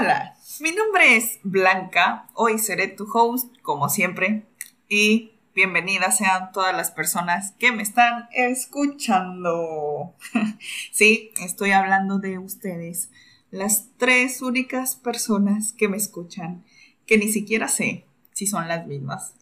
[0.00, 4.44] Hola, mi nombre es Blanca, hoy seré tu host como siempre
[4.88, 10.14] y bienvenidas sean todas las personas que me están escuchando.
[10.90, 13.10] sí, estoy hablando de ustedes,
[13.50, 16.64] las tres únicas personas que me escuchan,
[17.04, 19.34] que ni siquiera sé si son las mismas,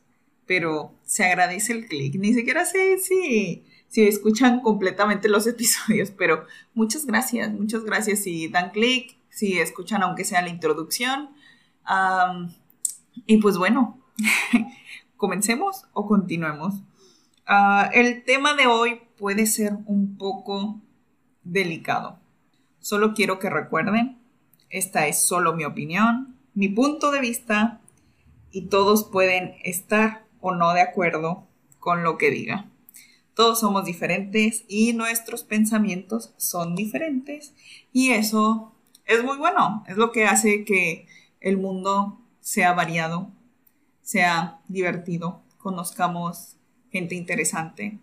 [0.45, 6.47] pero se agradece el clic, ni siquiera sé si si escuchan completamente los episodios, pero
[6.75, 11.31] muchas gracias, muchas gracias si dan clic, si escuchan aunque sea la introducción.
[13.27, 14.01] y pues bueno,
[15.17, 16.83] comencemos o continuemos.
[17.47, 20.81] Ah, el tema de hoy puede ser un poco
[21.45, 22.19] delicado.
[22.81, 24.19] Solo quiero que recuerden,
[24.71, 27.81] esta es solo mi opinión, mi punto de vista
[28.51, 31.47] y todos pueden estar o no de acuerdo
[31.79, 32.67] con lo que diga.
[33.35, 37.55] Todos somos diferentes y nuestros pensamientos son diferentes
[37.93, 38.75] y eso
[39.09, 41.09] es muy bueno, es lo que hace que
[41.41, 43.33] el mundo sea variado,
[44.03, 46.57] sea divertido, conozcamos
[46.93, 47.99] gente interesante.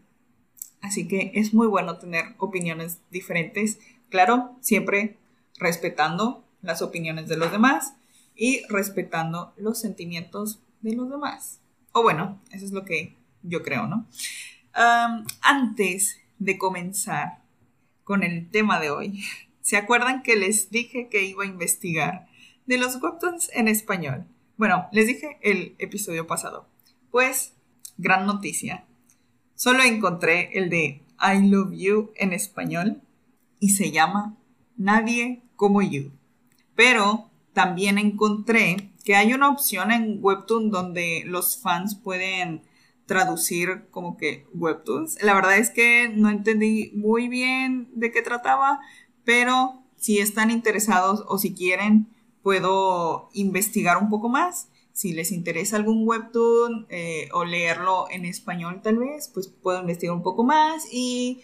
[0.81, 5.17] Así que es muy bueno tener opiniones diferentes, claro, siempre
[5.57, 7.93] respetando las opiniones de los demás
[8.35, 11.59] y respetando los sentimientos de los demás.
[11.91, 14.05] O bueno, eso es lo que yo creo, ¿no?
[15.41, 17.39] antes de comenzar
[18.03, 19.23] con el tema de hoy,
[19.65, 22.27] ¿se acuerdan que les dije que iba a investigar
[22.67, 24.27] de los webtoons en español?
[24.57, 26.67] Bueno, les dije el episodio pasado.
[27.09, 27.55] Pues,
[27.97, 28.85] gran noticia.
[29.55, 33.01] Solo encontré el de I Love You en español
[33.59, 34.37] y se llama
[34.77, 36.11] Nadie como You.
[36.75, 42.61] Pero también encontré que hay una opción en Webtoon donde los fans pueden
[43.07, 45.21] traducir como que webtoons.
[45.21, 48.79] La verdad es que no entendí muy bien de qué trataba,
[49.25, 52.07] pero si están interesados o si quieren,
[52.43, 54.69] puedo investigar un poco más.
[54.93, 60.15] Si les interesa algún webtoon eh, o leerlo en español tal vez, pues puedo investigar
[60.15, 61.41] un poco más y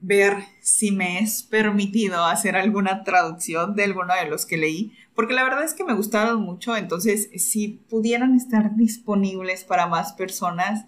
[0.00, 5.34] ver si me es permitido hacer alguna traducción de alguno de los que leí, porque
[5.34, 10.84] la verdad es que me gustaron mucho, entonces si pudieran estar disponibles para más personas,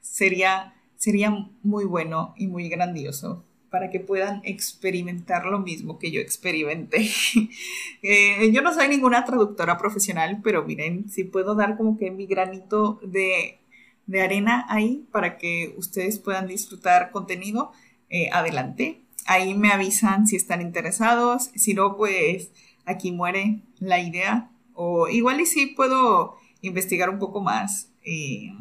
[0.00, 1.30] sería, sería
[1.62, 7.10] muy bueno y muy grandioso para que puedan experimentar lo mismo que yo experimenté.
[8.04, 12.26] Eh, yo no soy ninguna traductora profesional, pero miren, si puedo dar como que mi
[12.26, 13.60] granito de,
[14.06, 17.70] de arena ahí para que ustedes puedan disfrutar contenido,
[18.10, 19.02] eh, adelante.
[19.24, 21.50] Ahí me avisan si están interesados.
[21.54, 22.50] Si no, pues
[22.86, 24.50] aquí muere la idea.
[24.74, 27.88] O igual y sí puedo investigar un poco más.
[28.04, 28.52] Eh,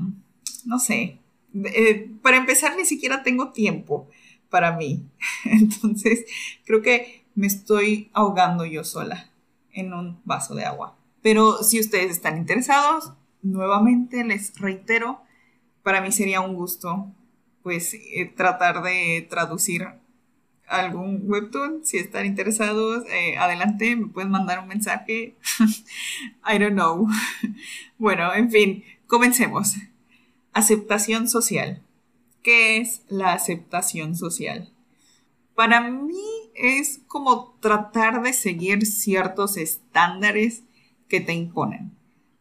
[0.65, 1.17] no sé.
[1.53, 4.07] Eh, para empezar, ni siquiera tengo tiempo
[4.51, 5.09] para mí.
[5.45, 6.25] Entonces,
[6.65, 9.31] creo que me estoy ahogando yo sola
[9.71, 10.95] en un vaso de agua.
[11.23, 15.21] Pero si ustedes están interesados, nuevamente les reitero,
[15.81, 17.11] para mí sería un gusto
[17.63, 19.87] pues eh, tratar de traducir
[20.67, 21.85] algún webtoon.
[21.85, 25.35] Si están interesados, eh, adelante, me pueden mandar un mensaje.
[26.47, 27.07] I don't know.
[27.97, 29.75] bueno, en fin, comencemos.
[30.53, 31.81] Aceptación social.
[32.43, 34.73] ¿Qué es la aceptación social?
[35.53, 36.23] Para mí
[36.55, 40.63] es como tratar de seguir ciertos estándares
[41.07, 41.91] que te imponen.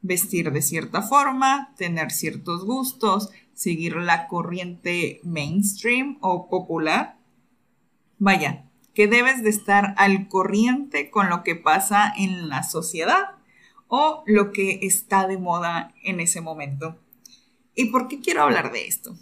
[0.00, 7.19] Vestir de cierta forma, tener ciertos gustos, seguir la corriente mainstream o popular.
[8.19, 13.32] Vaya, que debes de estar al corriente con lo que pasa en la sociedad
[13.88, 16.97] o lo que está de moda en ese momento.
[17.75, 19.15] ¿Y por qué quiero hablar de esto?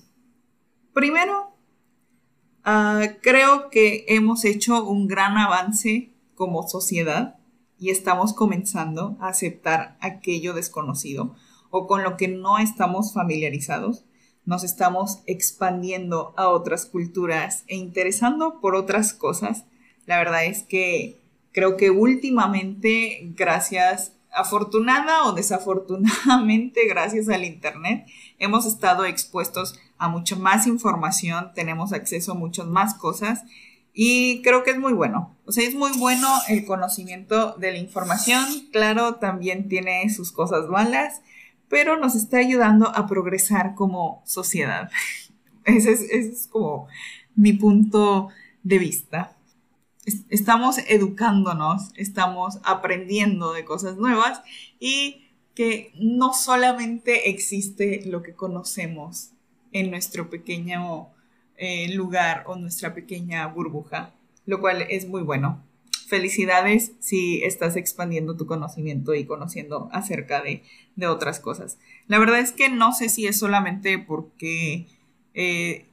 [0.98, 1.52] Primero,
[2.64, 7.36] ah, creo que hemos hecho un gran avance como sociedad
[7.78, 11.36] y estamos comenzando a aceptar aquello desconocido
[11.70, 14.06] o con lo que no estamos familiarizados
[14.44, 19.66] nos estamos expandiendo a otras culturas e interesando por otras cosas.
[20.04, 21.20] La verdad es que
[21.52, 28.04] creo que últimamente, gracias, afortunada o desafortunadamente, gracias al Internet,
[28.40, 33.42] hemos estado expuestos a mucha más información, tenemos acceso a muchas más cosas
[33.92, 35.36] y creo que es muy bueno.
[35.44, 38.44] O sea, es muy bueno el conocimiento de la información.
[38.72, 41.20] Claro, también tiene sus cosas malas
[41.68, 44.90] pero nos está ayudando a progresar como sociedad.
[45.64, 46.88] Ese es, como
[47.34, 48.28] mi punto
[48.62, 49.36] de vista.
[50.30, 54.40] Estamos educándonos, estamos aprendiendo de cosas nuevas
[54.80, 59.32] y que no solamente existe lo que conocemos
[59.72, 61.08] en nuestro pequeño
[61.56, 64.14] eh, lugar o nuestra pequeña burbuja,
[64.46, 65.64] lo cual es muy bueno.
[66.08, 70.62] felicidades si estás expandiendo tu conocimiento y conociendo acerca de,
[71.06, 71.78] otras cosas.
[72.06, 74.86] La verdad es que no sé si es solamente porque
[75.34, 75.86] eh,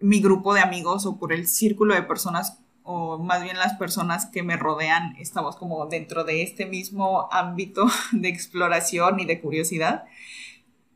[0.00, 4.26] mi grupo de amigos o por el círculo de personas o más bien las personas
[4.26, 10.04] que me rodean estamos como dentro de este mismo ámbito de exploración y de curiosidad.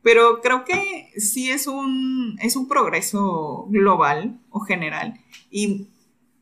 [0.02, 5.88] Pero creo que sí es un, es un progreso global o general y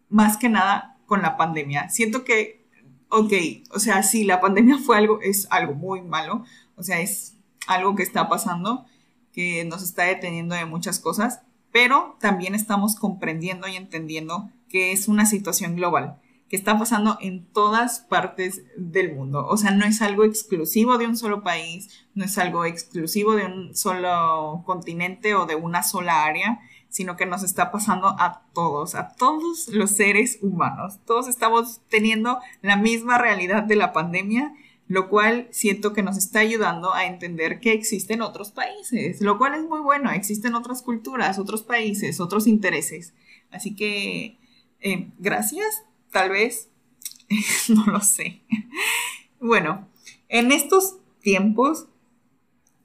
[0.08, 1.88] más que nada con la pandemia.
[1.88, 2.66] Siento que,
[3.08, 3.32] ok,
[3.74, 6.44] o sea, sí, la pandemia fue algo, es algo muy malo,
[6.76, 7.36] o sea, es
[7.66, 8.84] algo que está pasando,
[9.32, 11.40] que nos está deteniendo de muchas cosas,
[11.72, 17.44] pero también estamos comprendiendo y entendiendo que es una situación global, que está pasando en
[17.46, 19.46] todas partes del mundo.
[19.46, 23.46] O sea, no es algo exclusivo de un solo país, no es algo exclusivo de
[23.46, 28.94] un solo continente o de una sola área, sino que nos está pasando a todos,
[28.94, 30.98] a todos los seres humanos.
[31.04, 34.54] Todos estamos teniendo la misma realidad de la pandemia,
[34.88, 39.54] lo cual siento que nos está ayudando a entender que existen otros países, lo cual
[39.54, 43.14] es muy bueno, existen otras culturas, otros países, otros intereses.
[43.50, 44.38] Así que,
[44.80, 45.82] eh, gracias,
[46.16, 46.70] tal vez,
[47.68, 48.40] no lo sé.
[49.38, 49.86] Bueno,
[50.30, 51.88] en estos tiempos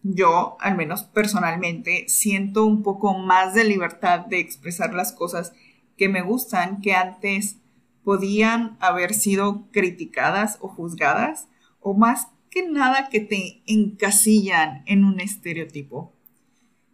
[0.03, 5.53] yo, al menos personalmente, siento un poco más de libertad de expresar las cosas
[5.95, 7.55] que me gustan que antes
[8.03, 11.47] podían haber sido criticadas o juzgadas,
[11.79, 16.11] o más que nada que te encasillan en un estereotipo.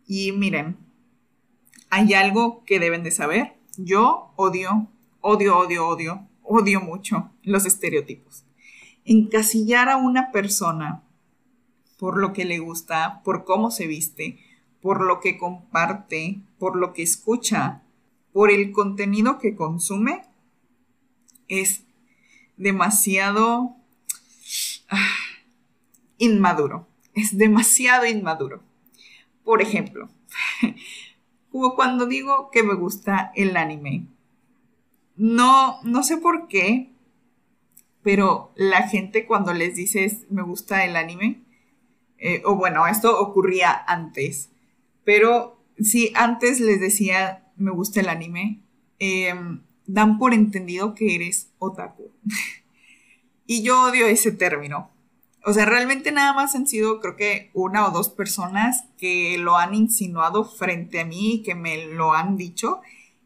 [0.06, 0.78] Y miren,
[1.90, 3.56] hay algo que deben de saber.
[3.76, 4.88] Yo odio,
[5.22, 8.44] odio, odio, odio, odio mucho los estereotipos.
[9.06, 11.04] Encasillar a una persona
[11.98, 14.40] por lo que le gusta, por cómo se viste,
[14.82, 17.82] por lo que comparte, por lo que escucha,
[18.32, 20.24] por el contenido que consume,
[21.48, 21.84] es
[22.56, 23.76] demasiado
[24.90, 25.16] ah,
[26.18, 26.88] inmaduro.
[27.14, 28.62] Es demasiado inmaduro.
[29.44, 30.10] Por ejemplo,
[31.76, 34.06] cuando digo que me gusta el anime.
[35.18, 36.92] No, no sé por qué,
[38.04, 41.42] pero la gente cuando les dices me gusta el anime,
[42.18, 44.50] eh, o bueno, esto ocurría antes,
[45.04, 48.62] pero si antes les decía me gusta el anime,
[49.00, 52.12] em, dan por entendido que eres otaku.
[53.48, 54.92] y yo odio ese término.
[55.44, 59.56] O sea, realmente nada más han sido creo que una o dos personas que lo
[59.58, 62.82] han insinuado frente a mí y que me lo han dicho.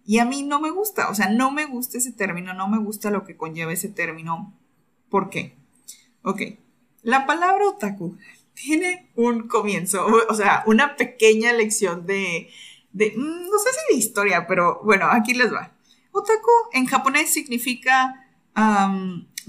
[0.05, 2.79] Y a mí no me gusta, o sea, no me gusta ese término, no me
[2.79, 4.53] gusta lo que conlleva ese término.
[5.09, 5.55] ¿Por qué?
[6.23, 6.41] Ok,
[7.03, 8.17] la palabra otaku
[8.53, 12.49] tiene un comienzo, o sea, una pequeña lección de,
[12.93, 15.71] mm, no sé si de historia, pero bueno, aquí les va.
[16.11, 18.27] Otaku en japonés significa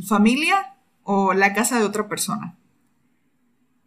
[0.07, 2.57] familia o la casa de otra persona.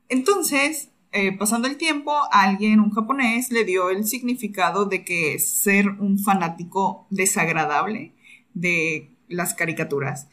[0.10, 5.88] Entonces, eh, pasando el tiempo, alguien, un japonés, le dio el significado de que ser
[5.90, 8.14] un fanático desagradable
[8.54, 10.28] de las caricaturas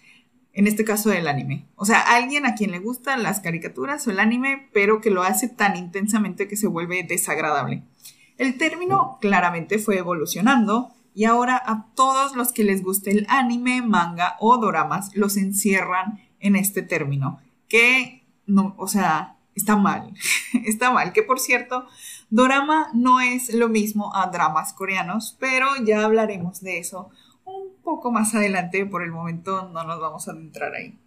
[0.54, 1.66] en este caso del anime.
[1.76, 5.22] O sea, alguien a quien le gustan las caricaturas o el anime, pero que lo
[5.22, 7.84] hace tan intensamente que se vuelve desagradable.
[8.38, 13.82] El término claramente fue evolucionando y ahora a todos los que les guste el anime,
[13.82, 20.12] manga o doramas los encierran en este término, que no, o sea, está mal,
[20.64, 21.86] está mal, que por cierto,
[22.30, 27.10] dorama no es lo mismo a dramas coreanos, pero ya hablaremos de eso
[27.44, 30.98] un poco más adelante, por el momento no nos vamos a adentrar ahí.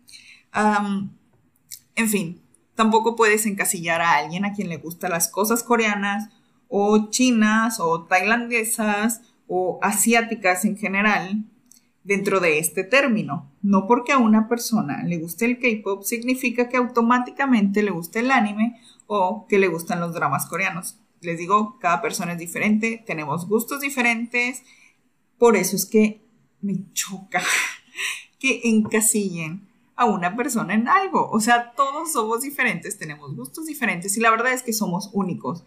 [1.96, 2.42] en fin,
[2.76, 6.30] tampoco puedes encasillar a alguien a quien le gustan las cosas coreanas
[6.68, 11.46] o chinas o tailandesas o asiáticas en general
[12.06, 13.52] dentro de este término.
[13.62, 18.32] No porque a una persona le guste el K-pop significa que automáticamente le guste el
[18.32, 21.00] anime o que le gustan los dramas coreanos.
[21.22, 24.64] Les digo, cada persona es diferente, tenemos gustos diferentes,
[25.38, 26.22] por eso es que
[26.62, 27.42] me choca
[28.40, 31.30] que encasillen a una persona en algo.
[31.32, 35.66] O sea, todos somos diferentes, tenemos gustos diferentes y la verdad es que somos únicos.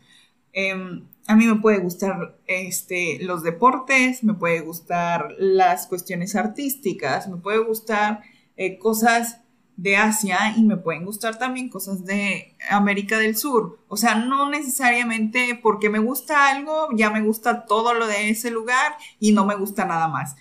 [0.53, 7.29] Em, a mí me puede gustar este, los deportes, me puede gustar las cuestiones artísticas,
[7.29, 8.23] me puede gustar
[8.57, 9.41] eh, cosas
[9.77, 13.79] de Asia y me pueden gustar también cosas de América del Sur.
[13.89, 18.51] O sea, no necesariamente porque me gusta algo, ya me gusta todo lo de ese
[18.51, 20.35] lugar y no me gusta nada más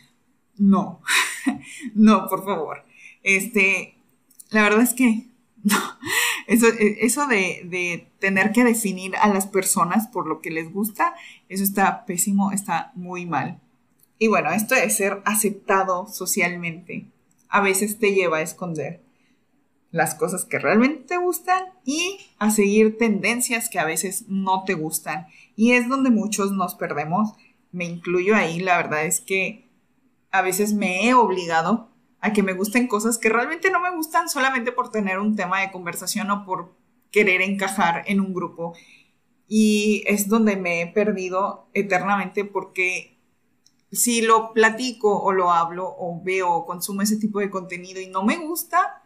[0.57, 1.01] no,
[1.93, 2.85] no, por favor.
[3.23, 3.97] Este,
[4.49, 5.27] la verdad es que
[5.63, 5.77] no.
[6.47, 11.13] Eso, eso de, de, tener que definir a las personas por lo que les gusta,
[11.49, 13.59] eso está pésimo, está muy mal.
[14.17, 17.05] Y bueno, esto de ser aceptado socialmente
[17.49, 19.01] a veces te lleva a esconder
[19.91, 24.73] las cosas que realmente te gustan y a seguir tendencias que a veces no te
[24.73, 25.27] gustan.
[25.55, 27.33] Y es donde muchos nos perdemos.
[27.71, 29.67] Me incluyo ahí, la verdad es que
[30.31, 34.29] a veces me he obligado a que me gusten cosas que realmente no me gustan
[34.29, 36.75] solamente por tener un tema de conversación o por
[37.11, 38.73] querer encajar en un grupo.
[39.47, 43.17] Y es donde me he perdido eternamente porque
[43.91, 48.07] si lo platico o lo hablo o veo o consumo ese tipo de contenido y
[48.07, 49.03] no me gusta,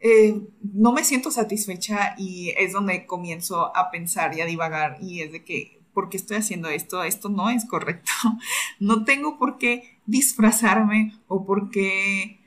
[0.00, 5.22] eh, no me siento satisfecha y es donde comienzo a pensar y a divagar y
[5.22, 7.02] es de que, ¿por qué estoy haciendo esto?
[7.02, 8.12] Esto no es correcto.
[8.80, 12.38] No tengo por qué disfrazarme o por qué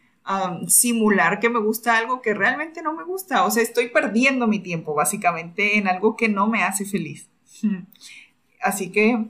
[0.67, 3.45] simular que me gusta algo que realmente no me gusta.
[3.45, 7.27] O sea, estoy perdiendo mi tiempo básicamente en algo que no me hace feliz.
[8.61, 9.25] Así que,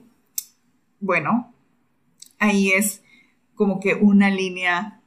[1.00, 1.54] bueno,
[2.40, 3.02] ahí es
[3.56, 5.02] como que una línea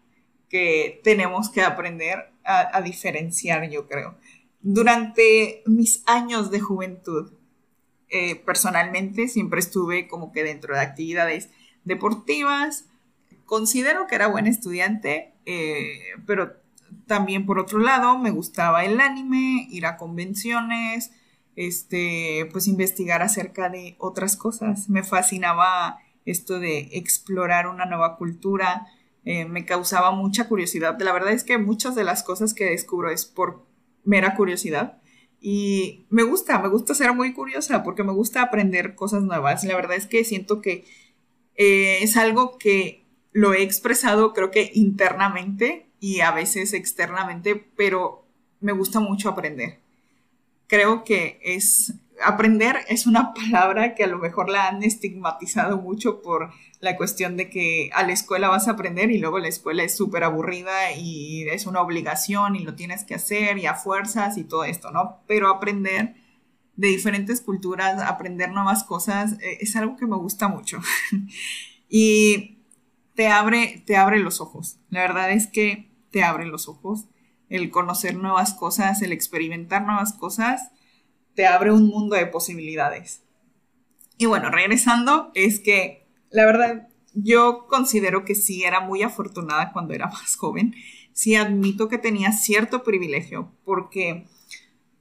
[0.49, 4.17] que tenemos que aprender a, diferenciar, yo creo.
[4.61, 7.33] Durante mis años de juventud,
[8.09, 11.50] eh, personalmente siempre estuve como que dentro de actividades
[11.85, 12.85] deportivas.
[13.47, 16.53] Considero que era buen estudiante, eh, pero
[17.07, 21.13] también por otro lado me gustaba el anime, ir a convenciones,
[21.57, 24.89] este, pues investigar acerca de otras cosas.
[24.89, 28.87] Me fascinaba esto de explorar una nueva cultura,
[29.25, 30.99] eh, me causaba mucha curiosidad.
[31.01, 33.67] La verdad es que muchas de las cosas que descubro es por
[34.05, 35.01] mera curiosidad.
[35.41, 39.65] Y me gusta, me gusta ser muy curiosa porque me gusta aprender cosas nuevas.
[39.65, 40.85] La verdad es que siento que
[41.57, 43.04] eh, es algo que
[43.35, 48.26] lo he expresado creo que internamente y a veces externamente, pero
[48.61, 49.81] me gusta mucho aprender.
[50.69, 56.23] Creo que es aprender es una palabra que a lo mejor la han estigmatizado mucho
[56.23, 59.83] por la cuestión de que a la escuela vas a aprender y luego la escuela
[59.83, 64.38] es súper aburrida y es una obligación y lo tienes que hacer y a fuerzas
[64.38, 65.23] y todo esto, ¿no?
[65.26, 66.14] Pero aprender
[66.76, 70.81] de diferentes culturas, aprender nuevas cosas, eh, es algo que me gusta mucho.
[71.88, 72.54] y
[73.14, 74.78] te abre, te abre los ojos.
[74.90, 77.06] La verdad es que te abre los ojos.
[77.49, 80.71] El conocer nuevas cosas, el experimentar nuevas cosas,
[81.35, 83.23] te abre un mundo de posibilidades.
[84.18, 89.94] Y bueno, regresando, es que la verdad yo considero que sí era muy afortunada cuando
[89.94, 90.75] era más joven.
[91.12, 94.26] Sí admito que tenía cierto privilegio porque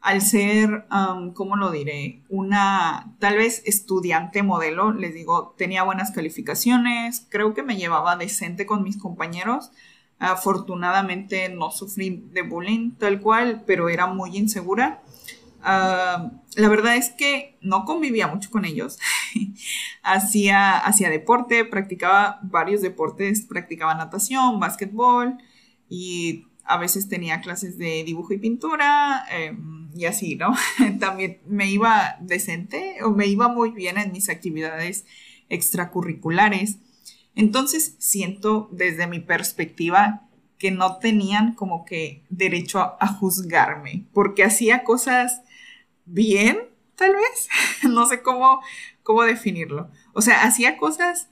[0.04, 0.86] al ser,
[1.34, 2.22] ¿cómo lo diré?
[2.30, 8.66] Una tal vez estudiante modelo, les digo, tenía buenas calificaciones, creo que me llevaba decente
[8.66, 9.72] con mis compañeros.
[10.20, 15.02] Afortunadamente no sufrí de bullying tal cual, pero era muy insegura
[15.64, 19.00] Ah, la verdad es que no convivía mucho con ellos.
[20.04, 25.38] hacía, hacía deporte, practicaba varios deportes, practicaba natación, básquetbol
[25.90, 30.54] y a veces tenía clases de dibujo y pintura em, y así, ¿no?
[31.00, 35.06] También me iba decente o me iba muy bien en mis actividades
[35.50, 36.78] extracurriculares.
[37.36, 40.28] Entonces siento desde mi perspectiva
[40.58, 45.42] que no tenían como que derecho a juzgarme porque hacía cosas
[46.06, 46.58] bien,
[46.96, 47.50] tal vez.
[47.84, 48.62] no sé cómo,
[49.04, 49.90] cómo definirlo.
[50.14, 51.28] O sea, hacía cosas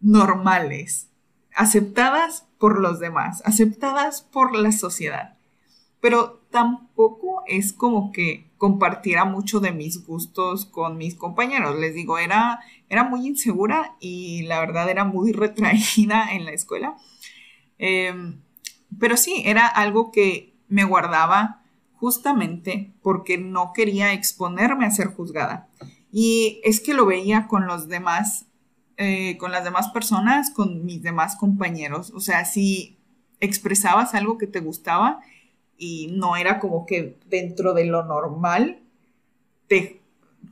[0.00, 1.08] normales,
[1.54, 5.36] aceptadas por los demás, aceptadas por la sociedad.
[6.00, 11.78] Pero tampoco es como que compartiera mucho de mis gustos con mis compañeros.
[11.78, 16.96] Les digo, era, era muy insegura y la verdad era muy retraída en la escuela.
[17.78, 18.40] Em,
[18.98, 21.62] pero sí, era algo que me guardaba
[21.94, 25.68] justamente porque no quería exponerme a ser juzgada.
[26.12, 28.46] Y es que lo veía con los demás,
[29.02, 32.12] eh, con las demás personas, con mis demás compañeros.
[32.14, 32.96] O sea, si
[33.40, 35.20] expresabas algo que te gustaba
[35.76, 38.80] y no era como que dentro de lo normal,
[39.66, 40.00] te,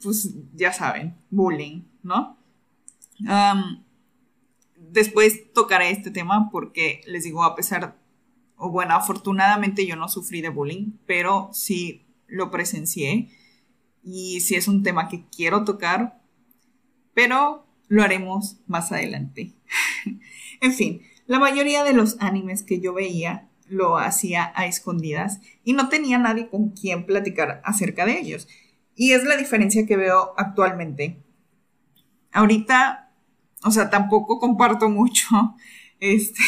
[0.02, 2.36] pues ya saben, bullying, ¿no?
[4.76, 7.94] después tocaré este tema porque les digo, a pesar
[8.56, 13.30] o bueno, afortunadamente yo no sufrí de bullying, pero sí lo presencié
[14.04, 16.20] y sí es un tema que quiero tocar,
[17.14, 19.52] pero lo haremos más adelante.
[20.60, 25.72] en fin, la mayoría de los animes que yo veía lo hacía a escondidas y
[25.72, 28.48] no tenía nadie con quien platicar acerca de ellos.
[28.94, 31.20] Y es la diferencia que veo actualmente.
[32.32, 33.12] Ahorita,
[33.64, 35.26] o sea, tampoco comparto mucho,
[36.00, 36.42] este,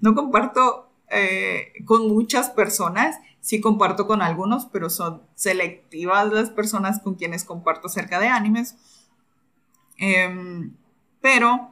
[0.00, 3.18] no comparto eh, con muchas personas.
[3.40, 8.76] Sí comparto con algunos, pero son selectivas las personas con quienes comparto acerca de animes.
[9.98, 10.74] Em,
[11.20, 11.68] pero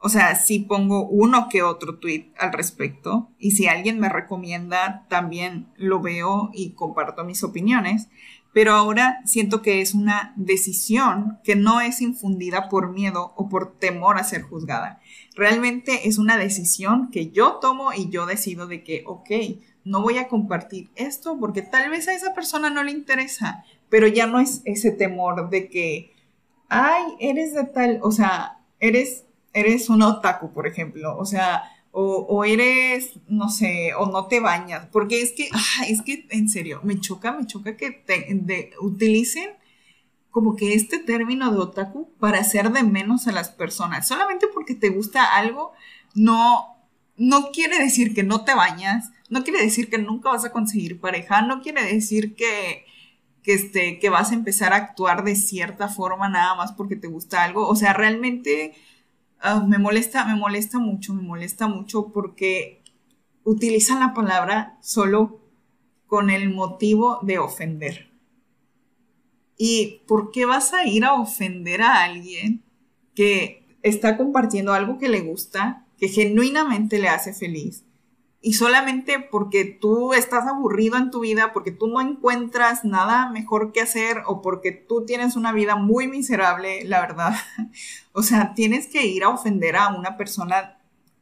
[0.00, 5.04] O sea, sí pongo uno que otro tweet al respecto y si alguien me recomienda,
[5.08, 8.08] también lo veo y comparto mis opiniones.
[8.52, 13.76] Pero ahora siento que es una decisión que no es infundida por miedo o por
[13.76, 15.00] temor a ser juzgada.
[15.34, 19.30] Realmente es una decisión que yo tomo y yo decido de que, ok,
[19.84, 24.06] no voy a compartir esto porque tal vez a esa persona no le interesa, pero
[24.06, 26.14] ya no es ese temor de que,
[26.68, 32.44] ay, eres de tal, o sea, eres, eres un otaku, por ejemplo, o sea, o,
[32.44, 35.48] eres, no sé, o no te bañas, porque es que,
[35.88, 39.50] es que, en serio, me choca, me choca que te, utilicen
[40.30, 44.74] como que este término de otaku para hacer de menos a las personas, solamente porque
[44.74, 45.72] te gusta algo,
[46.14, 46.76] no,
[47.16, 51.00] no quiere decir que no te bañas, no quiere decir que nunca vas a conseguir
[51.00, 52.84] pareja, no quiere decir que,
[53.48, 57.08] que, este, que vas a empezar a actuar de cierta forma nada más porque te
[57.08, 57.66] gusta algo.
[57.66, 58.74] O sea, realmente
[59.40, 62.82] ah, me molesta, me molesta mucho, me molesta mucho porque
[63.44, 65.40] utilizan la palabra solo
[66.06, 68.10] con el motivo de ofender.
[69.56, 72.62] ¿Y por qué vas a ir a ofender a alguien
[73.14, 77.82] que está compartiendo algo que le gusta, que genuinamente le hace feliz?
[78.40, 83.72] Y solamente porque tú estás aburrido en tu vida, porque tú no encuentras nada mejor
[83.72, 87.34] que hacer o porque tú tienes una vida muy miserable, la verdad.
[88.12, 90.80] O sea, tienes que ir a ofender a una persona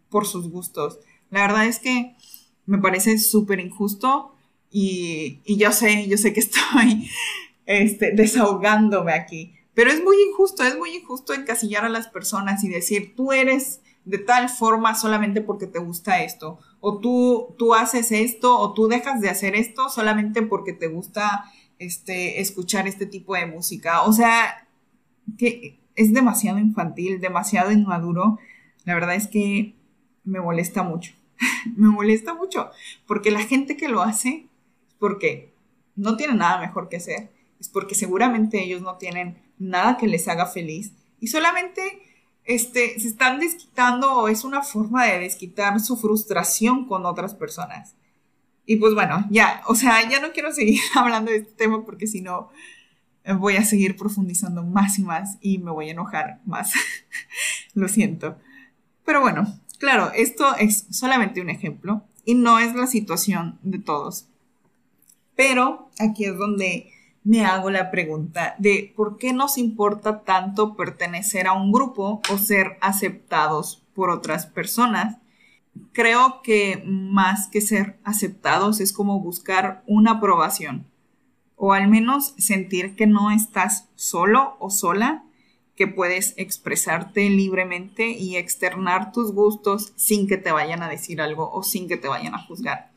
[0.08, 0.98] por sus gustos.
[1.28, 2.16] La verdad es que
[2.64, 4.34] me parece súper injusto
[4.70, 7.10] y, y, yo sé, yo sé que estoy
[7.66, 12.68] este, desahogándome aquí, pero es muy injusto, es muy injusto encasillar a las personas y
[12.68, 18.12] decir, tú eres de tal forma solamente porque te gusta esto, o tú, tú haces
[18.12, 21.50] esto, o tú dejas de hacer esto solamente porque te gusta
[21.80, 24.02] este, escuchar este tipo de música.
[24.02, 24.68] O sea,
[25.36, 28.38] que es demasiado infantil, demasiado inmaduro.
[28.84, 29.74] La verdad es que
[30.22, 31.12] me molesta mucho.
[31.76, 32.70] me molesta mucho,
[33.04, 34.46] porque la gente que lo hace
[35.00, 35.52] porque
[35.96, 40.28] no tiene nada mejor que hacer, es porque seguramente ellos no tienen nada que les
[40.28, 41.80] haga feliz y solamente
[42.46, 47.94] este, se están desquitando o es una forma de desquitar su frustración con otras personas.
[48.64, 52.06] Y pues bueno, ya, o sea, ya no quiero seguir hablando de este tema porque
[52.06, 52.50] si no
[53.24, 56.72] eh, voy a seguir profundizando más y más y me voy a enojar más.
[57.74, 58.38] Lo siento.
[59.04, 59.46] Pero bueno,
[59.78, 64.28] claro, esto es solamente un ejemplo y no es la situación de todos.
[65.34, 66.92] Pero aquí es donde
[67.26, 72.38] me hago la pregunta de por qué nos importa tanto pertenecer a un grupo o
[72.38, 75.16] ser aceptados por otras personas.
[75.92, 80.86] Creo que más que ser aceptados es como buscar una aprobación
[81.56, 85.24] o al menos sentir que no estás solo o sola,
[85.74, 91.50] que puedes expresarte libremente y externar tus gustos sin que te vayan a decir algo
[91.50, 92.92] o sin que te vayan a juzgar.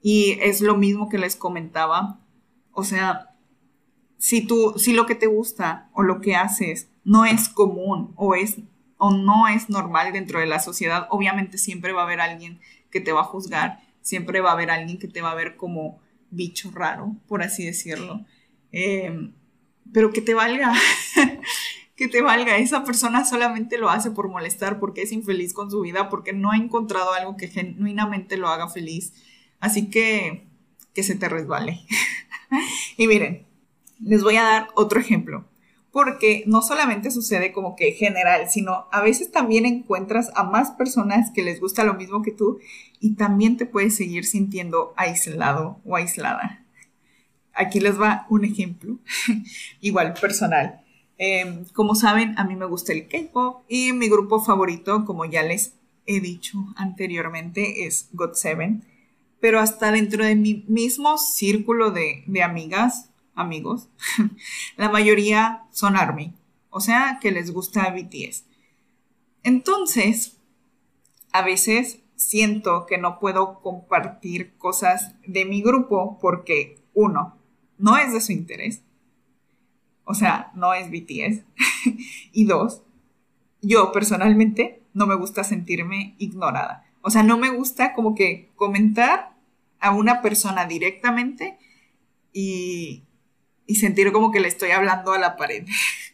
[0.00, 2.20] Y es lo mismo que les comentaba
[2.76, 3.34] o sea,
[4.18, 8.34] si tú, si lo que te gusta o lo que haces no es común o
[8.34, 8.58] es
[8.98, 12.60] o no es normal dentro de la sociedad, obviamente siempre va a haber alguien
[12.90, 15.56] que te va a juzgar, siempre va a haber alguien que te va a ver
[15.56, 15.98] como
[16.30, 18.24] bicho raro, por así decirlo.
[18.72, 19.32] Em,
[19.92, 20.74] pero que te valga,
[21.96, 22.58] que te valga.
[22.58, 26.52] Esa persona solamente lo hace por molestar, porque es infeliz con su vida, porque no
[26.52, 29.12] ha encontrado algo que genuinamente lo haga feliz.
[29.60, 30.46] Así que
[30.96, 31.80] que se te resbale.
[32.96, 33.46] y miren,
[34.00, 35.44] les voy a dar otro ejemplo,
[35.90, 41.30] porque no solamente sucede como que general, sino a veces también encuentras a más personas
[41.30, 42.58] que les gusta lo mismo que tú
[43.00, 46.64] y también te puedes seguir sintiendo aislado o aislada.
[47.54, 48.98] Aquí les va un ejemplo,
[49.80, 50.82] igual personal.
[51.18, 55.42] Em, como saben, a mí me gusta el K-Pop y mi grupo favorito, como ya
[55.42, 55.72] les
[56.04, 58.82] he dicho anteriormente, es GOT7
[59.46, 63.88] pero hasta dentro de mi mismo círculo de, amigas, amigos,
[64.76, 66.34] la mayoría son ARMY,
[66.68, 68.44] o sea, que les gusta BTS.
[69.44, 70.40] Entonces,
[71.30, 77.38] a veces siento que no puedo compartir cosas de mi grupo porque, uno,
[77.78, 78.82] no es de su interés,
[80.02, 81.44] o sea, no es BTS,
[82.32, 82.82] y dos,
[83.62, 86.84] yo personalmente no me gusta sentirme ignorada.
[87.00, 89.35] O sea, no me gusta como que comentar
[89.86, 91.58] a una persona directamente
[92.32, 93.04] y,
[93.74, 95.64] sentir como que le estoy hablando a la pared.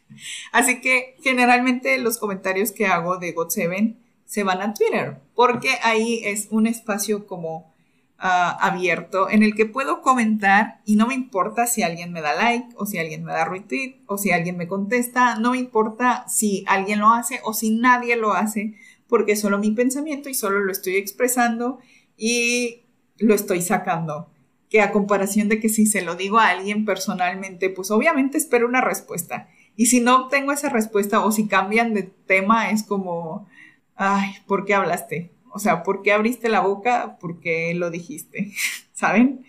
[0.52, 6.20] Así que generalmente los comentarios que hago de God7 se van a Twitter, porque ahí
[6.24, 7.74] es un espacio como
[8.18, 12.34] ah, abierto en el que puedo comentar y no me importa si alguien me da
[12.34, 16.26] like o si alguien me da retweet o si alguien me contesta, no me importa
[16.28, 18.74] si alguien lo hace o si nadie lo hace,
[19.08, 21.78] porque solo mi pensamiento y solo lo estoy expresando
[22.16, 22.81] y
[23.22, 24.28] lo estoy sacando.
[24.68, 28.66] Que a comparación de que si se lo digo a alguien personalmente, pues obviamente espero
[28.66, 29.48] una respuesta.
[29.76, 33.48] Y si no obtengo esa respuesta o si cambian de tema, es como,
[33.96, 35.30] ay, ¿por qué hablaste?
[35.50, 37.18] O sea, ¿por qué abriste la boca?
[37.20, 38.52] ¿Por qué lo dijiste?
[38.92, 39.44] ¿Saben?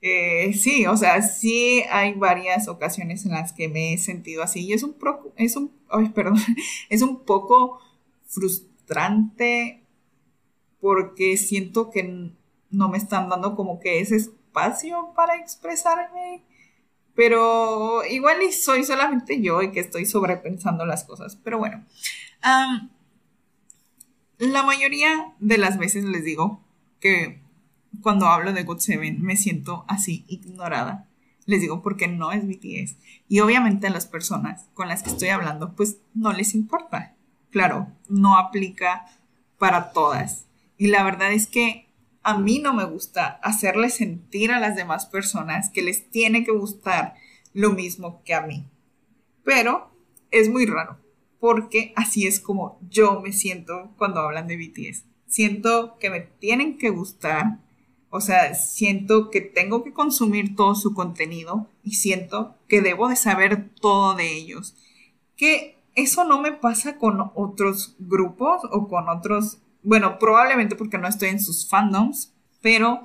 [0.00, 4.60] Eh, sí, o sea, sí hay varias ocasiones en las que me he sentido así
[4.60, 4.94] y es un,
[5.36, 6.36] es un, ay, perdón,
[6.90, 7.80] es un poco
[8.26, 9.82] frustrante
[10.78, 12.32] porque siento que
[12.74, 16.42] no me están dando como que ese espacio para expresarme
[17.14, 21.36] pero igual y soy solamente yo y que estoy sobrepensando las cosas.
[21.36, 21.84] Pero bueno,
[24.38, 26.60] la mayoría de las veces les digo
[27.00, 27.40] que
[28.02, 31.08] cuando hablo de God Seven me siento así ignorada.
[31.46, 32.96] Les digo porque no es BTS.
[33.28, 37.14] Y obviamente a las personas con las que estoy hablando, pues no les importa.
[37.50, 39.06] Claro, no aplica
[39.58, 40.46] para todas.
[40.78, 41.83] Y la verdad es que
[42.24, 46.52] a mí no me gusta hacerle sentir a las demás personas que les tiene que
[46.52, 47.14] gustar
[47.52, 48.64] lo mismo que a mí.
[49.44, 49.90] Pero
[50.30, 50.98] es muy raro,
[51.38, 55.04] porque así es como yo me siento cuando hablan de BTS.
[55.26, 57.58] Siento que me tienen que gustar,
[58.08, 63.16] o sea, siento que tengo que consumir todo su contenido y siento que debo de
[63.16, 64.74] saber todo de ellos.
[65.36, 71.06] Que eso no me pasa con otros grupos o con otros bueno, probablemente porque no
[71.06, 73.02] estoy en sus fandoms, pero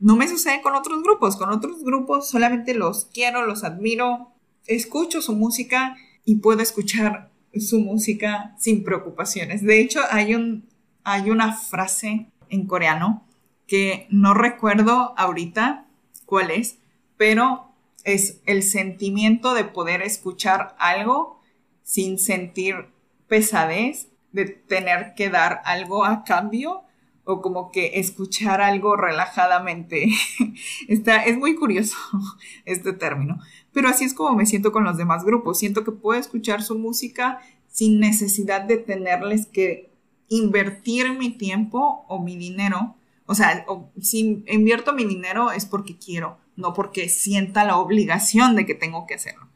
[0.00, 1.36] no me sucede con otros grupos.
[1.36, 4.32] Con otros grupos solamente los quiero, los admiro,
[4.66, 9.62] escucho su música y puedo escuchar su música sin preocupaciones.
[9.62, 10.68] De hecho, hay, un,
[11.04, 13.26] hay una frase en coreano
[13.66, 15.86] que no recuerdo ahorita
[16.24, 16.78] cuál es,
[17.16, 17.68] pero
[18.04, 21.40] es el sentimiento de poder escuchar algo
[21.82, 22.86] sin sentir
[23.28, 26.82] pesadez de tener que dar algo a cambio
[27.22, 30.08] o como que escuchar algo relajadamente.
[30.88, 31.96] Está, es muy curioso
[32.64, 33.38] este término,
[33.72, 35.58] pero así es como me siento con los demás grupos.
[35.58, 39.90] Siento que puedo escuchar su música sin necesidad de tenerles que
[40.28, 42.96] invertir mi tiempo o mi dinero.
[43.26, 43.64] O sea,
[44.00, 49.06] si invierto mi dinero es porque quiero, no porque sienta la obligación de que tengo
[49.06, 49.48] que hacerlo.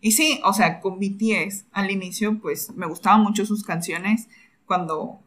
[0.00, 4.28] Y sí, o sea, con BTS al inicio, pues me gustaban mucho sus canciones.
[4.66, 5.20] Cuando,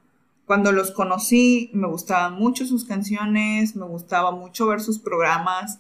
[0.46, 5.80] cuando los conocí, me gustaban mucho sus canciones, me gustaba mucho ver sus programas,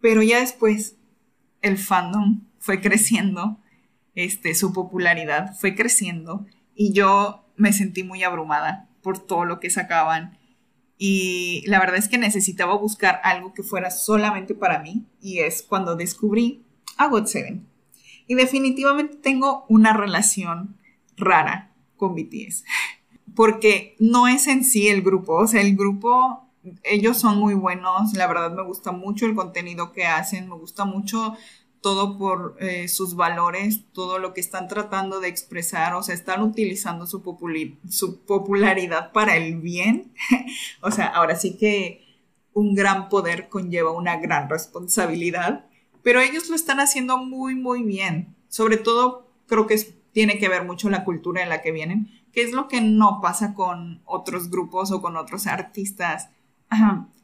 [0.00, 0.96] pero ya después
[1.62, 3.58] el fandom fue creciendo,
[4.14, 9.70] este, su popularidad fue creciendo y yo me sentí muy abrumada por todo lo que
[9.70, 10.38] sacaban.
[10.98, 15.62] Y la verdad es que necesitaba buscar algo que fuera solamente para mí y es
[15.62, 16.64] cuando descubrí
[16.96, 17.60] a GOT7
[18.26, 20.76] y definitivamente tengo una relación
[21.16, 22.64] rara con BTS.
[23.34, 26.48] Porque no es en sí el grupo, o sea, el grupo,
[26.84, 30.84] ellos son muy buenos, la verdad me gusta mucho el contenido que hacen, me gusta
[30.84, 31.36] mucho
[31.80, 36.42] todo por eh, sus valores, todo lo que están tratando de expresar, o sea, están
[36.42, 37.22] utilizando su,
[37.90, 40.14] su popularidad para el bien.
[40.80, 42.02] o sea, ahora sí que
[42.54, 45.66] un gran poder conlleva una gran responsabilidad
[46.04, 48.36] pero ellos lo están haciendo muy, muy bien.
[48.48, 49.76] Sobre todo, creo que
[50.12, 53.20] tiene que ver mucho la cultura en la que vienen, que es lo que no
[53.20, 56.28] pasa con otros grupos o con otros artistas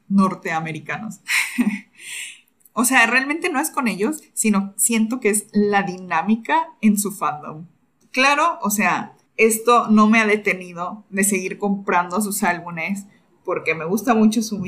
[0.09, 1.21] norteamericanos.
[2.73, 7.11] o sea, realmente no es con ellos, sino siento que es la dinámica en su
[7.11, 7.67] fandom.
[8.11, 13.05] Claro, o sea, esto no me ha detenido de seguir comprando sus álbumes
[13.43, 14.59] porque me gusta mucho su,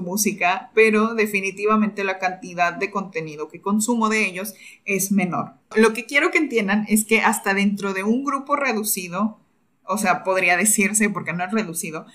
[0.00, 4.54] música, pero definitivamente la cantidad de contenido que consumo de ellos
[4.84, 5.52] es menor.
[5.76, 9.38] Lo que quiero que entiendan es que hasta dentro de un grupo reducido,
[9.84, 12.06] o sea, podría decirse, porque no es reducido,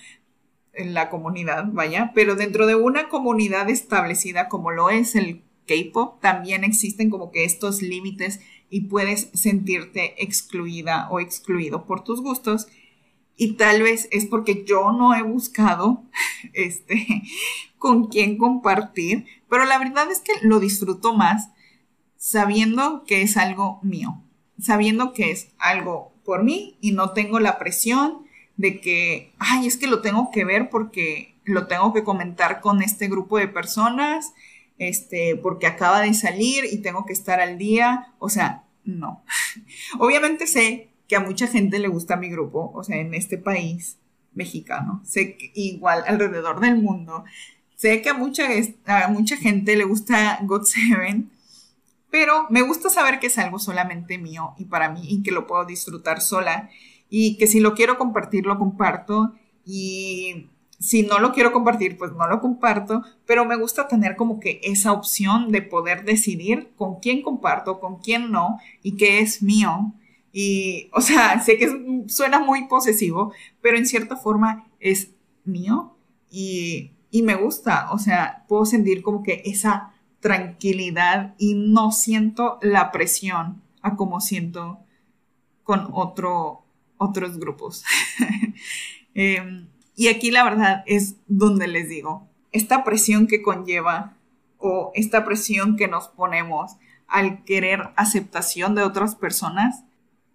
[0.76, 6.64] la comunidad, vaya, pero dentro de una comunidad establecida como lo es el K-Pop, también
[6.64, 8.40] existen como que estos límites
[8.70, 12.66] y puedes sentirte excluida o excluido por tus gustos
[13.36, 16.04] y tal vez es porque yo no he buscado
[16.52, 17.22] este
[17.78, 21.50] con quién compartir, pero la verdad es que lo disfruto más
[22.16, 24.22] sabiendo que es algo mío,
[24.58, 28.24] sabiendo que es algo por mí y no tengo la presión
[28.56, 32.82] de que, ay, es que lo tengo que ver porque lo tengo que comentar con
[32.82, 34.32] este grupo de personas,
[34.78, 39.22] este, porque acaba de salir y tengo que estar al día, o sea, no.
[39.98, 43.98] Obviamente sé que a mucha gente le gusta mi grupo, o sea, en este país
[44.32, 47.24] mexicano, sé que igual alrededor del mundo,
[47.76, 48.48] Sé que a mucha,
[49.10, 51.30] mucha gente le gusta God Seven,
[52.10, 55.46] pero me gusta saber que es algo solamente mío y para mí y que lo
[55.46, 56.70] puedo disfrutar sola
[57.10, 59.34] y que si lo quiero compartir, lo comparto
[59.66, 60.46] y
[60.78, 64.60] si no lo quiero compartir, pues no lo comparto, pero me gusta tener como que
[64.62, 69.92] esa opción de poder decidir con quién comparto, con quién no y qué es mío.
[70.36, 75.12] Y, o sea, sé que suena muy posesivo, pero en cierta forma es
[75.44, 75.96] mío
[76.28, 82.58] y, y me gusta, o sea, puedo sentir como que esa tranquilidad y no siento
[82.62, 84.80] la presión a como siento
[85.62, 86.64] con otro,
[86.96, 87.84] otros grupos.
[89.16, 94.16] Em, y aquí la verdad es donde les digo, esta presión que conlleva
[94.58, 96.72] o esta presión que nos ponemos
[97.06, 99.84] al querer aceptación de otras personas,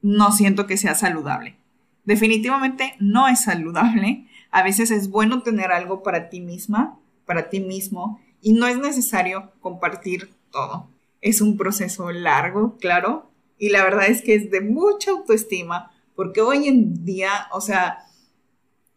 [0.02, 1.58] no siento que sea saludable.
[2.06, 4.28] Definitivamente no es saludable.
[4.52, 8.78] A veces es bueno tener algo para ti misma, para ti mismo, y no es
[8.78, 10.90] necesario compartir todo.
[11.22, 16.42] Es un proceso largo, claro, y la verdad es que es de mucha autoestima, porque
[16.42, 18.06] hoy en día, o sea,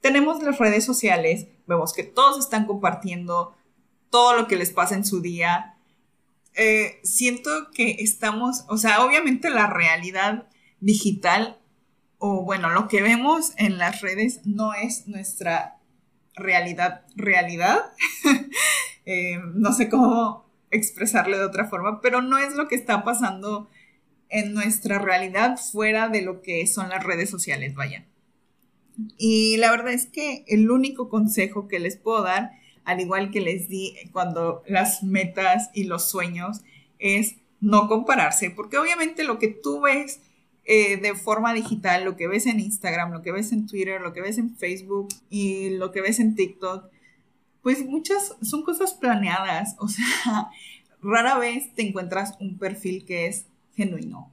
[0.01, 3.55] tenemos las redes sociales, vemos que todos están compartiendo
[4.11, 5.77] todo lo que les pasa en su día.
[6.55, 10.47] Eh, siento que estamos, o sea, obviamente la realidad
[10.83, 11.59] digital
[12.19, 15.79] o bueno, lo que vemos en las redes no es nuestra
[16.37, 17.81] realidad, realidad.
[19.05, 23.69] Eh, no sé cómo expresarlo de otra forma, pero no es lo que está pasando
[24.29, 28.07] en nuestra realidad fuera de lo que son las redes sociales, vaya.
[29.19, 32.53] Y la verdad es que el único consejo que les puedo dar,
[32.85, 36.61] al igual que les di cuando las metas y los sueños,
[37.01, 40.21] es no compararse, porque obviamente lo que tú ves
[40.65, 44.13] eh, de forma digital, lo que ves en Instagram, lo que ves en Twitter, lo
[44.13, 46.89] que ves en Facebook y lo que ves en TikTok,
[47.63, 50.51] pues muchas son cosas planeadas, o sea,
[51.03, 54.31] rara vez te encuentras un perfil que es genuino.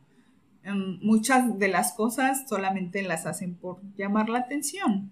[0.63, 5.11] Em, muchas de las cosas solamente las hacen por llamar la atención.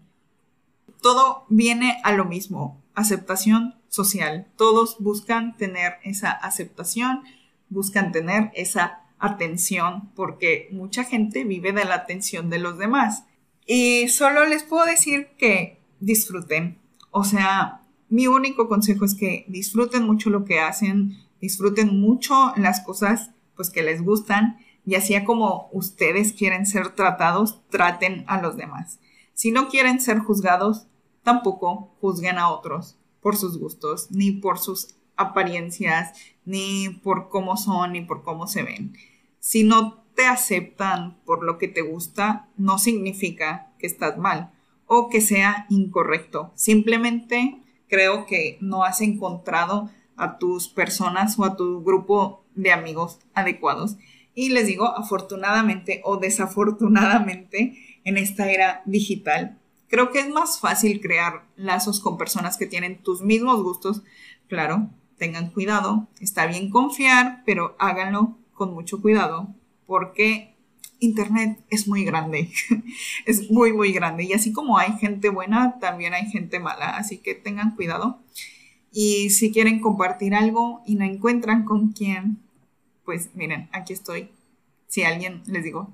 [1.01, 4.47] Todo viene a lo mismo, aceptación social.
[4.55, 7.23] Todos buscan tener esa aceptación,
[7.69, 13.23] buscan tener esa atención, porque mucha gente vive de la atención de los demás.
[13.65, 16.77] Y solo les puedo decir que disfruten.
[17.11, 22.81] O sea, mi único consejo es que disfruten mucho lo que hacen, disfruten mucho las
[22.81, 28.55] cosas pues que les gustan y así como ustedes quieren ser tratados, traten a los
[28.55, 28.99] demás.
[29.33, 30.87] Si no quieren ser juzgados,
[31.23, 36.13] tampoco juzguen a otros por sus gustos, ni por sus apariencias,
[36.45, 38.93] ni por cómo son, ni por cómo se ven.
[39.39, 44.51] Si no te aceptan por lo que te gusta, no significa que estás mal
[44.85, 46.51] o que sea incorrecto.
[46.55, 53.19] Simplemente creo que no has encontrado a tus personas o a tu grupo de amigos
[53.33, 53.97] adecuados.
[54.33, 61.01] Y les digo, afortunadamente o desafortunadamente, en esta era digital, creo que es más fácil
[61.01, 64.03] crear lazos con personas que tienen tus mismos gustos,
[64.47, 69.53] claro, tengan cuidado, está bien confiar, pero háganlo con mucho cuidado
[69.85, 70.55] porque
[70.99, 72.51] Internet es muy grande,
[73.25, 74.23] es muy, muy grande.
[74.23, 78.19] Y así como hay gente buena, también hay gente mala, así que tengan cuidado.
[78.91, 82.39] Y si quieren compartir algo y no encuentran con quién,
[83.05, 84.29] pues miren, aquí estoy.
[84.87, 85.93] Si alguien, les digo,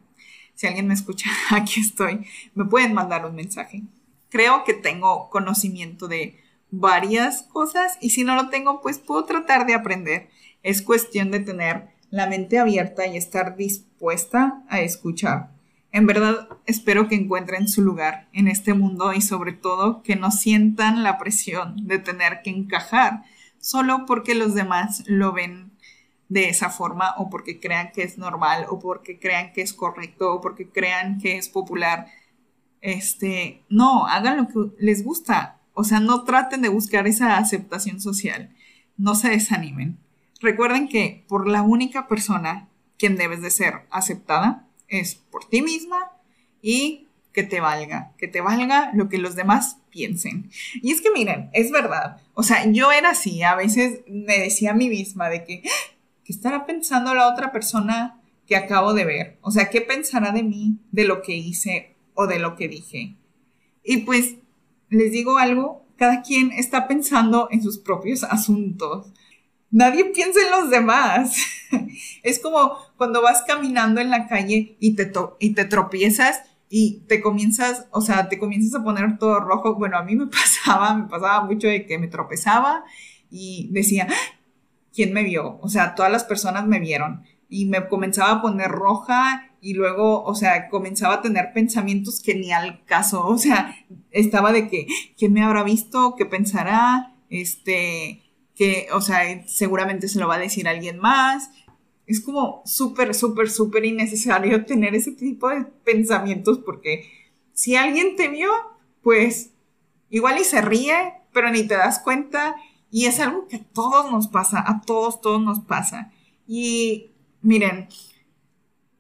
[0.56, 2.26] si alguien me escucha, aquí estoy.
[2.56, 3.84] Me pueden mandar un mensaje.
[4.30, 6.43] Creo que tengo conocimiento de
[6.76, 10.30] varias cosas y si no lo tengo, pues puedo tratar de aprender.
[10.64, 15.52] Es cuestión de tener la mente abierta y estar dispuesta a escuchar.
[15.92, 20.32] En verdad, espero que encuentren su lugar en este mundo y sobre todo que no
[20.32, 23.24] sientan la presión de tener que encajar
[23.60, 25.72] solo porque los demás lo ven
[26.28, 30.34] de esa forma o porque crean que es normal o porque crean que es correcto
[30.34, 32.08] o porque crean que es popular.
[32.82, 35.60] Este, no, hagan lo que les gusta.
[35.74, 38.56] O sea, no traten de buscar esa aceptación social.
[38.98, 39.98] No se desanimen.
[40.40, 46.12] Recuerden que por la única persona quien debes de ser aceptada es por ti misma
[46.62, 50.52] y que te valga, que te valga lo que los demás piensen.
[50.82, 54.72] Y es que miren, es verdad, o sea, yo era así, a veces me decía
[54.72, 59.38] a mí misma de que, ¿qué estará pensando la otra persona que acabo de ver?
[59.42, 63.16] O sea, ¿qué pensará de mí, de lo que hice o de lo que dije?
[63.84, 64.36] Y pues
[64.94, 69.12] les digo algo, cada quien está pensando en sus propios asuntos.
[69.72, 71.36] Nadie piensa en los demás.
[72.24, 77.22] es como cuando vas caminando en la calle y te, y te tropiezas y te
[77.22, 79.76] comienzas, o sea, te comienzas a poner todo rojo.
[79.76, 82.84] Bueno, a mí me pasaba, me pasaba mucho de que me tropezaba
[83.30, 84.40] y decía, ¡Ah!
[84.94, 85.60] ¿quién me vio?
[85.62, 90.24] O sea, todas las personas me vieron y me comenzaba a poner roja y luego,
[90.26, 93.74] o sea, comenzaba a tener pensamientos que ni al caso, o sea,
[94.12, 96.16] estaba de que, ¿quién me habrá visto?
[96.18, 97.16] ¿Qué pensará?
[97.30, 98.22] Este,
[98.56, 101.50] que, o sea, seguramente se lo va a decir alguien más.
[102.06, 107.10] Es como súper, súper, súper innecesario tener ese tipo de pensamientos porque
[107.54, 108.50] si alguien te vio,
[109.02, 109.52] pues
[110.10, 112.58] igual y se ríe, pero ni te das cuenta
[112.92, 116.12] y es algo que a todos nos pasa, a todos, todos nos pasa.
[116.46, 117.88] Y miren,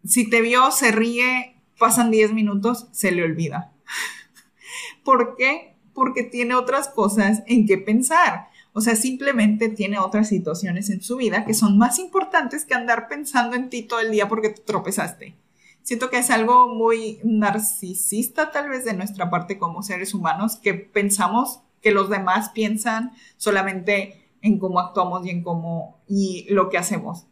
[0.05, 3.73] si te vio, se ríe, pasan 10 minutos, se le olvida.
[5.03, 5.75] ¿Por qué?
[5.93, 8.47] Porque tiene otras cosas en que pensar.
[8.73, 13.07] O sea, simplemente tiene otras situaciones en su vida que son más importantes que andar
[13.07, 15.35] pensando en ti todo el día porque te tropezaste.
[15.83, 20.73] Siento que es algo muy narcisista tal vez de nuestra parte como seres humanos, que
[20.73, 26.77] pensamos que los demás piensan solamente en cómo actuamos y en cómo y lo que
[26.77, 27.27] hacemos.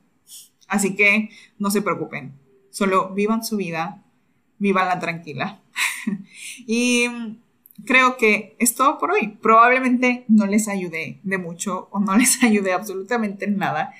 [0.68, 2.34] Así que no se preocupen,
[2.72, 4.04] solo vivan su vida,
[4.60, 5.62] la tranquila.
[6.68, 7.06] y
[7.86, 9.38] creo que es todo por hoy.
[9.42, 13.94] Probablemente no les ayude de mucho o no les ayude absolutamente en nada.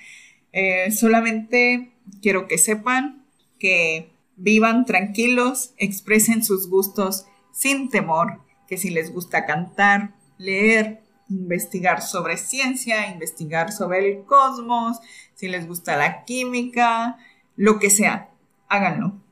[0.52, 3.24] Eh, solamente quiero que sepan
[3.58, 12.02] que vivan tranquilos, expresen sus gustos sin temor, que si les gusta cantar, leer, investigar
[12.02, 14.98] sobre ciencia, investigar sobre el cosmos,
[15.34, 17.18] si les gusta la química,
[17.56, 18.31] lo que sea,
[18.74, 19.22] háganlo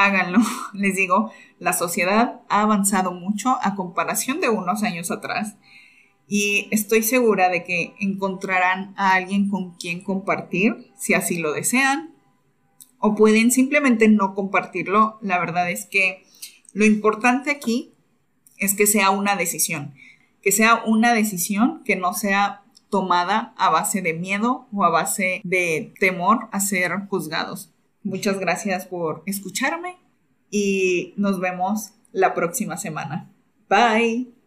[0.00, 0.40] háganlo.
[0.72, 5.56] Les digo, la sociedad ha avanzado mucho a comparación de unos años atrás
[6.26, 12.14] y estoy segura de que encontrarán a alguien con quien compartir si así lo desean
[12.98, 15.18] o pueden simplemente no compartirlo.
[15.22, 16.24] La verdad es que
[16.72, 17.92] lo importante aquí
[18.58, 19.94] es que sea una decisión,
[20.42, 25.40] que sea una decisión que no sea tomada a base de miedo o a base
[25.44, 27.72] de temor a ser juzgados.
[28.02, 29.96] Muchas gracias por escucharme
[30.50, 33.30] y nos vemos la próxima semana.
[33.68, 34.39] Bye.